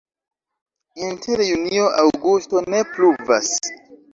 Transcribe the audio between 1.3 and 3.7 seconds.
junio-aŭgusto ne pluvas.